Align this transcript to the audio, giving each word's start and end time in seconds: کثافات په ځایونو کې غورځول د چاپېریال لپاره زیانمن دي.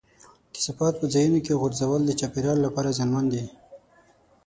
کثافات 0.53 0.93
په 0.99 1.05
ځایونو 1.13 1.39
کې 1.45 1.59
غورځول 1.61 2.01
د 2.05 2.11
چاپېریال 2.19 2.57
لپاره 2.65 2.95
زیانمن 2.97 3.25
دي. 3.33 3.43